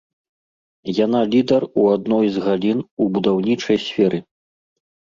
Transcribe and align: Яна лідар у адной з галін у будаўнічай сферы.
Яна 1.05 1.21
лідар 1.35 1.67
у 1.83 1.85
адной 1.95 2.27
з 2.39 2.45
галін 2.47 2.77
у 2.85 3.03
будаўнічай 3.15 3.77
сферы. 3.87 4.19